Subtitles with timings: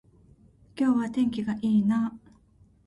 [0.75, 2.29] 今日は天気が良いなあ